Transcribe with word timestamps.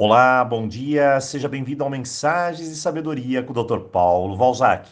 Olá, 0.00 0.44
bom 0.44 0.68
dia, 0.68 1.20
seja 1.20 1.48
bem-vindo 1.48 1.82
ao 1.82 1.90
Mensagens 1.90 2.68
de 2.68 2.76
Sabedoria 2.76 3.42
com 3.42 3.52
o 3.52 3.64
Dr. 3.64 3.80
Paulo 3.90 4.36
Valzac. 4.36 4.88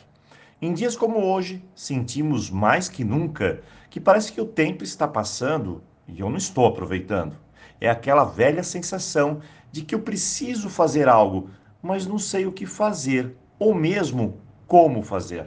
Em 0.61 0.75
dias 0.75 0.97
como 0.97 1.25
hoje, 1.25 1.65
sentimos 1.77 2.51
mais 2.51 2.89
que 2.89 3.05
nunca 3.05 3.63
que 3.89 4.01
parece 4.01 4.33
que 4.33 4.41
o 4.41 4.45
tempo 4.45 4.83
está 4.83 5.07
passando 5.07 5.81
e 6.09 6.19
eu 6.19 6.29
não 6.29 6.37
estou 6.37 6.67
aproveitando. 6.67 7.37
É 7.81 7.89
aquela 7.89 8.25
velha 8.25 8.65
sensação 8.65 9.39
de 9.71 9.83
que 9.83 9.95
eu 9.95 10.01
preciso 10.01 10.69
fazer 10.69 11.09
algo, 11.09 11.51
mas 11.81 12.05
não 12.05 12.19
sei 12.19 12.45
o 12.45 12.51
que 12.51 12.67
fazer 12.67 13.37
ou 13.61 13.73
mesmo 13.73 14.41
como 14.67 15.05
fazer. 15.05 15.47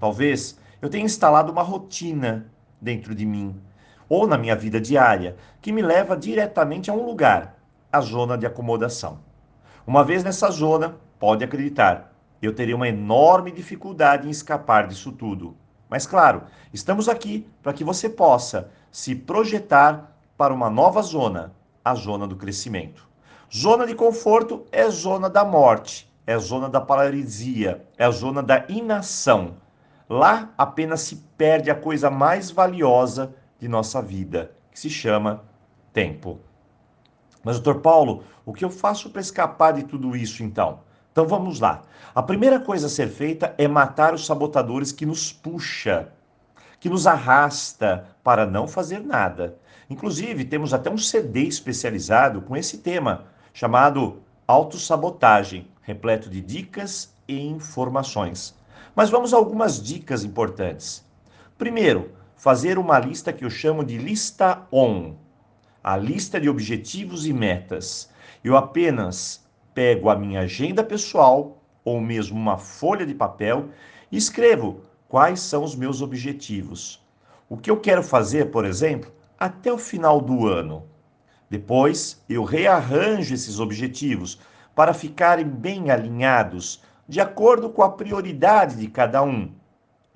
Talvez 0.00 0.58
eu 0.80 0.88
tenha 0.88 1.04
instalado 1.04 1.52
uma 1.52 1.62
rotina 1.62 2.50
dentro 2.80 3.14
de 3.14 3.26
mim 3.26 3.60
ou 4.08 4.26
na 4.26 4.38
minha 4.38 4.56
vida 4.56 4.80
diária 4.80 5.36
que 5.60 5.70
me 5.70 5.82
leva 5.82 6.16
diretamente 6.16 6.90
a 6.90 6.94
um 6.94 7.04
lugar 7.04 7.55
a 7.96 8.00
zona 8.00 8.36
de 8.36 8.44
acomodação. 8.44 9.20
Uma 9.86 10.04
vez 10.04 10.22
nessa 10.22 10.50
zona, 10.50 10.96
pode 11.18 11.42
acreditar, 11.42 12.12
eu 12.42 12.54
teria 12.54 12.76
uma 12.76 12.88
enorme 12.88 13.50
dificuldade 13.50 14.28
em 14.28 14.30
escapar 14.30 14.86
disso 14.86 15.12
tudo. 15.12 15.56
Mas 15.88 16.06
claro, 16.06 16.42
estamos 16.74 17.08
aqui 17.08 17.48
para 17.62 17.72
que 17.72 17.82
você 17.82 18.08
possa 18.08 18.70
se 18.90 19.14
projetar 19.14 20.14
para 20.36 20.52
uma 20.52 20.68
nova 20.68 21.00
zona, 21.00 21.54
a 21.82 21.94
zona 21.94 22.26
do 22.26 22.36
crescimento. 22.36 23.08
Zona 23.54 23.86
de 23.86 23.94
conforto 23.94 24.66
é 24.70 24.90
zona 24.90 25.30
da 25.30 25.44
morte, 25.44 26.12
é 26.26 26.36
zona 26.38 26.68
da 26.68 26.80
paralisia, 26.80 27.82
é 27.96 28.10
zona 28.10 28.42
da 28.42 28.66
inação. 28.68 29.56
Lá 30.06 30.52
apenas 30.58 31.00
se 31.00 31.16
perde 31.38 31.70
a 31.70 31.74
coisa 31.74 32.10
mais 32.10 32.50
valiosa 32.50 33.34
de 33.58 33.68
nossa 33.68 34.02
vida, 34.02 34.52
que 34.70 34.78
se 34.78 34.90
chama 34.90 35.44
tempo. 35.94 36.40
Mas, 37.46 37.60
doutor 37.60 37.80
Paulo, 37.80 38.24
o 38.44 38.52
que 38.52 38.64
eu 38.64 38.70
faço 38.70 39.08
para 39.08 39.20
escapar 39.20 39.72
de 39.72 39.84
tudo 39.84 40.16
isso 40.16 40.42
então? 40.42 40.80
Então 41.12 41.28
vamos 41.28 41.60
lá. 41.60 41.82
A 42.12 42.20
primeira 42.20 42.58
coisa 42.58 42.88
a 42.88 42.90
ser 42.90 43.06
feita 43.06 43.54
é 43.56 43.68
matar 43.68 44.12
os 44.12 44.26
sabotadores 44.26 44.90
que 44.90 45.06
nos 45.06 45.32
puxa, 45.32 46.08
que 46.80 46.90
nos 46.90 47.06
arrasta 47.06 48.08
para 48.24 48.44
não 48.44 48.66
fazer 48.66 48.98
nada. 48.98 49.56
Inclusive, 49.88 50.44
temos 50.44 50.74
até 50.74 50.90
um 50.90 50.98
CD 50.98 51.42
especializado 51.42 52.40
com 52.40 52.56
esse 52.56 52.78
tema, 52.78 53.26
chamado 53.54 54.24
Autossabotagem, 54.48 55.68
repleto 55.82 56.28
de 56.28 56.40
dicas 56.40 57.14
e 57.28 57.46
informações. 57.46 58.56
Mas 58.92 59.08
vamos 59.08 59.32
a 59.32 59.36
algumas 59.36 59.80
dicas 59.80 60.24
importantes. 60.24 61.04
Primeiro, 61.56 62.10
fazer 62.34 62.76
uma 62.76 62.98
lista 62.98 63.32
que 63.32 63.44
eu 63.44 63.50
chamo 63.50 63.84
de 63.84 63.96
lista 63.96 64.66
ON 64.72 65.14
a 65.86 65.96
lista 65.96 66.40
de 66.40 66.48
objetivos 66.48 67.28
e 67.28 67.32
metas. 67.32 68.10
Eu 68.42 68.56
apenas 68.56 69.46
pego 69.72 70.10
a 70.10 70.16
minha 70.16 70.40
agenda 70.40 70.82
pessoal 70.82 71.62
ou 71.84 72.00
mesmo 72.00 72.36
uma 72.36 72.58
folha 72.58 73.06
de 73.06 73.14
papel 73.14 73.68
e 74.10 74.16
escrevo 74.16 74.80
quais 75.06 75.38
são 75.38 75.62
os 75.62 75.76
meus 75.76 76.02
objetivos. 76.02 77.00
O 77.48 77.56
que 77.56 77.70
eu 77.70 77.78
quero 77.78 78.02
fazer, 78.02 78.46
por 78.46 78.64
exemplo, 78.64 79.12
até 79.38 79.72
o 79.72 79.78
final 79.78 80.20
do 80.20 80.48
ano. 80.48 80.82
Depois, 81.48 82.20
eu 82.28 82.42
rearranjo 82.42 83.32
esses 83.32 83.60
objetivos 83.60 84.40
para 84.74 84.92
ficarem 84.92 85.46
bem 85.46 85.92
alinhados, 85.92 86.82
de 87.08 87.20
acordo 87.20 87.70
com 87.70 87.84
a 87.84 87.92
prioridade 87.92 88.74
de 88.74 88.88
cada 88.88 89.22
um. 89.22 89.52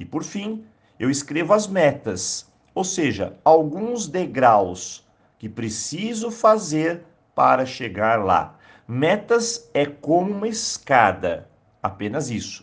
E 0.01 0.05
por 0.05 0.25
fim, 0.25 0.65
eu 0.99 1.09
escrevo 1.09 1.55
as 1.55 1.69
metas, 1.69 2.51
ou 2.75 2.83
seja, 2.83 3.39
alguns 3.45 4.09
degraus 4.09 5.09
que 5.41 5.49
preciso 5.49 6.31
fazer 6.31 7.03
para 7.35 7.65
chegar 7.65 8.23
lá. 8.23 8.59
Metas 8.87 9.71
é 9.73 9.87
como 9.87 10.31
uma 10.31 10.47
escada, 10.47 11.49
apenas 11.83 12.29
isso. 12.29 12.63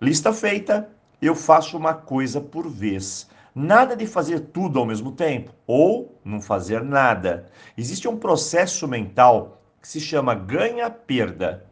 Lista 0.00 0.32
feita, 0.32 0.88
eu 1.20 1.34
faço 1.34 1.76
uma 1.76 1.92
coisa 1.92 2.40
por 2.40 2.70
vez. 2.70 3.28
Nada 3.52 3.96
de 3.96 4.06
fazer 4.06 4.38
tudo 4.38 4.78
ao 4.78 4.86
mesmo 4.86 5.10
tempo 5.10 5.52
ou 5.66 6.16
não 6.24 6.40
fazer 6.40 6.84
nada. 6.84 7.46
Existe 7.76 8.06
um 8.06 8.16
processo 8.16 8.86
mental 8.86 9.60
que 9.82 9.88
se 9.88 9.98
chama 9.98 10.32
ganha-perda. 10.32 11.66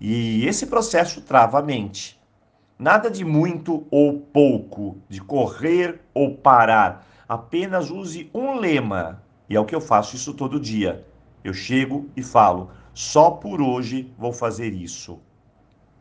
E 0.00 0.44
esse 0.44 0.66
processo 0.66 1.20
trava 1.20 1.60
a 1.60 1.62
mente. 1.62 2.20
Nada 2.76 3.08
de 3.08 3.24
muito 3.24 3.86
ou 3.92 4.18
pouco, 4.18 4.98
de 5.08 5.20
correr 5.20 6.00
ou 6.12 6.34
parar. 6.34 7.06
Apenas 7.28 7.92
use 7.92 8.28
um 8.34 8.58
lema 8.58 9.22
e 9.52 9.54
é 9.54 9.60
o 9.60 9.66
que 9.66 9.74
eu 9.74 9.82
faço 9.82 10.16
isso 10.16 10.32
todo 10.32 10.58
dia. 10.58 11.06
Eu 11.44 11.52
chego 11.52 12.08
e 12.16 12.22
falo: 12.22 12.70
só 12.94 13.30
por 13.30 13.60
hoje 13.60 14.10
vou 14.16 14.32
fazer 14.32 14.72
isso. 14.72 15.20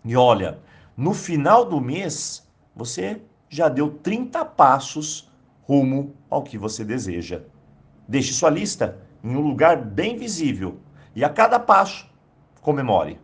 E 0.05 0.15
olha, 0.15 0.59
no 0.95 1.13
final 1.13 1.65
do 1.65 1.81
mês, 1.81 2.49
você 2.73 3.21
já 3.49 3.67
deu 3.67 3.89
30 3.91 4.45
passos 4.45 5.29
rumo 5.63 6.15
ao 6.29 6.43
que 6.43 6.57
você 6.57 6.85
deseja. 6.85 7.41
Deixe 8.07 8.31
sua 8.31 8.49
lista 8.49 8.97
em 9.21 9.35
um 9.35 9.41
lugar 9.41 9.83
bem 9.83 10.15
visível 10.15 10.77
e 11.13 11.21
a 11.21 11.29
cada 11.29 11.59
passo 11.59 12.09
comemore. 12.61 13.19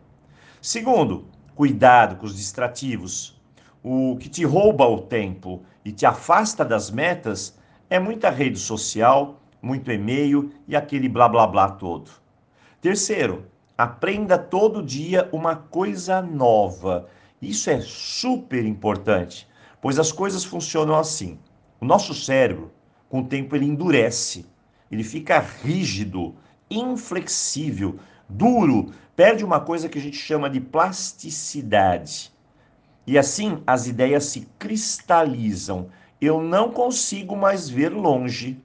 Segundo, 0.60 1.26
cuidado 1.54 2.16
com 2.16 2.26
os 2.26 2.36
distrativos. 2.36 3.40
O 3.82 4.18
que 4.20 4.28
te 4.28 4.44
rouba 4.44 4.86
o 4.86 5.00
tempo 5.00 5.62
e 5.82 5.90
te 5.90 6.04
afasta 6.04 6.66
das 6.66 6.90
metas 6.90 7.58
é 7.88 7.98
muita 7.98 8.28
rede 8.28 8.58
social, 8.58 9.40
muito 9.60 9.90
e-mail 9.90 10.52
e 10.66 10.76
aquele 10.76 11.08
blá 11.08 11.28
blá 11.28 11.46
blá 11.46 11.70
todo. 11.70 12.10
Terceiro, 12.80 13.46
aprenda 13.76 14.38
todo 14.38 14.82
dia 14.82 15.28
uma 15.32 15.56
coisa 15.56 16.22
nova. 16.22 17.08
Isso 17.40 17.70
é 17.70 17.80
super 17.80 18.64
importante, 18.64 19.48
pois 19.80 19.98
as 19.98 20.10
coisas 20.12 20.44
funcionam 20.44 20.96
assim. 20.96 21.38
O 21.80 21.84
nosso 21.84 22.14
cérebro, 22.14 22.72
com 23.08 23.20
o 23.20 23.24
tempo, 23.24 23.54
ele 23.54 23.66
endurece, 23.66 24.46
ele 24.90 25.04
fica 25.04 25.38
rígido, 25.38 26.34
inflexível, 26.70 27.98
duro, 28.28 28.92
perde 29.14 29.44
uma 29.44 29.60
coisa 29.60 29.88
que 29.88 29.98
a 29.98 30.02
gente 30.02 30.16
chama 30.16 30.50
de 30.50 30.60
plasticidade. 30.60 32.32
E 33.06 33.16
assim 33.16 33.62
as 33.66 33.86
ideias 33.86 34.24
se 34.24 34.46
cristalizam. 34.58 35.88
Eu 36.20 36.42
não 36.42 36.70
consigo 36.70 37.36
mais 37.36 37.68
ver 37.68 37.90
longe 37.90 38.60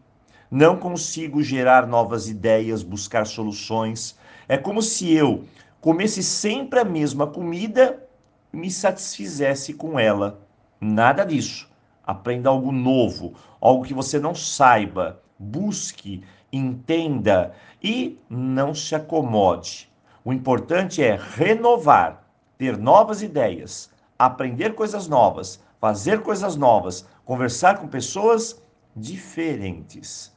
não 0.53 0.77
consigo 0.77 1.41
gerar 1.41 1.87
novas 1.87 2.29
ideias, 2.29 2.83
buscar 2.83 3.25
soluções. 3.25 4.15
É 4.47 4.55
como 4.55 4.83
se 4.83 5.11
eu 5.11 5.45
comesse 5.81 6.21
sempre 6.21 6.79
a 6.79 6.85
mesma 6.85 7.25
comida 7.25 8.07
e 8.53 8.57
me 8.57 8.69
satisfizesse 8.69 9.73
com 9.73 9.97
ela. 9.97 10.45
Nada 10.79 11.23
disso. 11.25 11.67
Aprenda 12.05 12.51
algo 12.51 12.71
novo, 12.71 13.33
algo 13.59 13.83
que 13.83 13.95
você 13.95 14.19
não 14.19 14.35
saiba. 14.35 15.23
Busque, 15.39 16.23
entenda 16.51 17.55
e 17.81 18.19
não 18.29 18.75
se 18.75 18.93
acomode. 18.93 19.91
O 20.23 20.31
importante 20.31 21.01
é 21.01 21.15
renovar, 21.19 22.27
ter 22.59 22.77
novas 22.77 23.23
ideias, 23.23 23.89
aprender 24.19 24.75
coisas 24.75 25.07
novas, 25.07 25.59
fazer 25.81 26.21
coisas 26.21 26.55
novas, 26.55 27.07
conversar 27.25 27.79
com 27.79 27.87
pessoas 27.87 28.61
diferentes. 28.95 30.32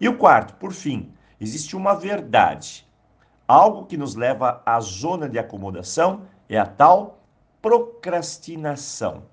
E 0.00 0.08
o 0.08 0.16
quarto, 0.16 0.54
por 0.54 0.72
fim, 0.72 1.12
existe 1.40 1.76
uma 1.76 1.94
verdade. 1.94 2.86
Algo 3.46 3.84
que 3.86 3.96
nos 3.96 4.14
leva 4.14 4.62
à 4.64 4.80
zona 4.80 5.28
de 5.28 5.38
acomodação 5.38 6.22
é 6.48 6.58
a 6.58 6.64
tal 6.64 7.20
procrastinação. 7.60 9.24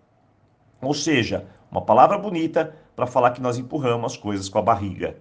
Ou 0.82 0.94
seja, 0.94 1.48
uma 1.72 1.82
palavra 1.82 2.18
bonita 2.18 2.76
para 2.96 3.08
falar 3.08 3.32
que 3.32 3.42
nós 3.42 3.58
empurramos 3.58 4.14
as 4.14 4.18
coisas 4.18 4.50
com 4.50 4.60
a 4.60 4.62
barriga. 4.62 5.18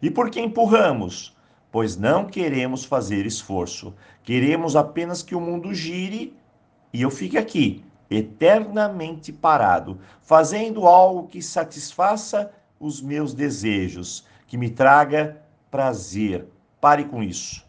E 0.00 0.10
por 0.10 0.30
que 0.30 0.40
empurramos? 0.40 1.36
Pois 1.70 1.96
não 1.96 2.24
queremos 2.24 2.84
fazer 2.84 3.26
esforço. 3.26 3.94
Queremos 4.22 4.76
apenas 4.76 5.22
que 5.22 5.34
o 5.34 5.40
mundo 5.40 5.74
gire 5.74 6.36
e 6.92 7.02
eu 7.02 7.10
fique 7.10 7.36
aqui, 7.36 7.84
eternamente 8.08 9.32
parado, 9.32 9.98
fazendo 10.22 10.86
algo 10.86 11.28
que 11.28 11.42
satisfaça 11.42 12.50
os 12.78 13.02
meus 13.02 13.34
desejos, 13.34 14.24
que 14.46 14.56
me 14.56 14.70
traga 14.70 15.42
prazer. 15.70 16.46
Pare 16.80 17.04
com 17.04 17.22
isso. 17.22 17.64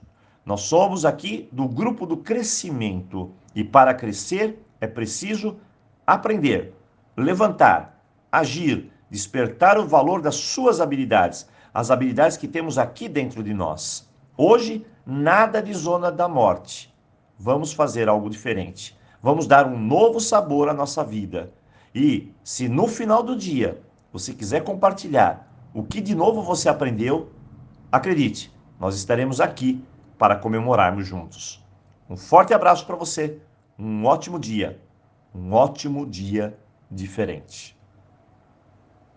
Nós 0.45 0.61
somos 0.61 1.05
aqui 1.05 1.49
do 1.51 1.67
grupo 1.67 2.05
do 2.05 2.17
crescimento 2.17 3.31
e 3.53 3.63
para 3.63 3.93
crescer 3.93 4.63
é 4.79 4.87
preciso 4.87 5.57
aprender, 6.05 6.73
levantar, 7.17 8.01
agir, 8.31 8.91
despertar 9.09 9.77
o 9.77 9.87
valor 9.87 10.21
das 10.21 10.35
suas 10.35 10.79
habilidades, 10.79 11.47
as 11.73 11.91
habilidades 11.91 12.37
que 12.37 12.47
temos 12.47 12.77
aqui 12.77 13.09
dentro 13.09 13.43
de 13.43 13.53
nós. 13.53 14.07
Hoje, 14.37 14.85
nada 15.05 15.61
de 15.61 15.73
zona 15.73 16.11
da 16.11 16.27
morte. 16.27 16.93
Vamos 17.37 17.73
fazer 17.73 18.07
algo 18.07 18.29
diferente. 18.29 18.97
Vamos 19.21 19.47
dar 19.47 19.67
um 19.67 19.77
novo 19.77 20.19
sabor 20.19 20.69
à 20.69 20.73
nossa 20.73 21.03
vida. 21.03 21.51
E 21.93 22.31
se 22.43 22.69
no 22.69 22.87
final 22.87 23.23
do 23.23 23.35
dia 23.35 23.81
você 24.13 24.33
quiser 24.33 24.63
compartilhar 24.63 25.46
o 25.77 25.83
que 25.83 26.01
de 26.01 26.15
novo 26.15 26.41
você 26.41 26.67
aprendeu, 26.67 27.31
acredite, 27.91 28.51
nós 28.79 28.95
estaremos 28.95 29.39
aqui 29.39 29.85
para 30.17 30.35
comemorarmos 30.35 31.05
juntos. 31.05 31.63
Um 32.09 32.17
forte 32.17 32.51
abraço 32.51 32.83
para 32.87 32.95
você, 32.95 33.39
um 33.77 34.03
ótimo 34.03 34.39
dia, 34.39 34.81
um 35.35 35.53
ótimo 35.53 36.03
dia 36.03 36.57
diferente. 36.89 37.76